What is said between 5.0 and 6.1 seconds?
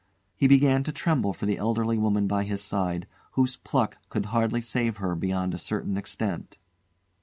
beyond a certain